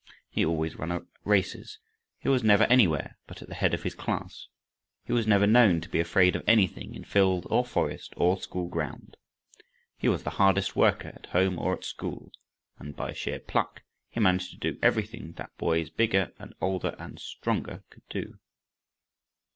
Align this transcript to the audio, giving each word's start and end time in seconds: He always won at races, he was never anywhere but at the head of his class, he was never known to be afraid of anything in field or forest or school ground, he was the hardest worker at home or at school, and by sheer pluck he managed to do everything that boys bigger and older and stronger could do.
He 0.31 0.43
always 0.43 0.75
won 0.79 0.91
at 0.91 1.03
races, 1.25 1.77
he 2.17 2.27
was 2.27 2.43
never 2.43 2.63
anywhere 2.63 3.19
but 3.27 3.43
at 3.43 3.49
the 3.49 3.53
head 3.53 3.75
of 3.75 3.83
his 3.83 3.93
class, 3.93 4.47
he 5.05 5.13
was 5.13 5.27
never 5.27 5.45
known 5.45 5.79
to 5.79 5.89
be 5.89 5.99
afraid 5.99 6.35
of 6.35 6.41
anything 6.47 6.95
in 6.95 7.03
field 7.03 7.45
or 7.51 7.63
forest 7.63 8.15
or 8.17 8.41
school 8.41 8.67
ground, 8.67 9.15
he 9.99 10.09
was 10.09 10.23
the 10.23 10.31
hardest 10.41 10.75
worker 10.75 11.09
at 11.09 11.27
home 11.27 11.59
or 11.59 11.75
at 11.75 11.85
school, 11.85 12.31
and 12.79 12.95
by 12.95 13.13
sheer 13.13 13.37
pluck 13.39 13.83
he 14.09 14.19
managed 14.19 14.49
to 14.49 14.57
do 14.71 14.79
everything 14.81 15.33
that 15.33 15.55
boys 15.59 15.91
bigger 15.91 16.33
and 16.39 16.55
older 16.61 16.95
and 16.97 17.19
stronger 17.19 17.83
could 17.91 18.09
do. 18.09 18.39